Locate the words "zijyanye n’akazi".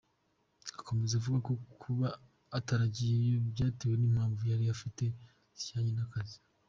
5.55-6.37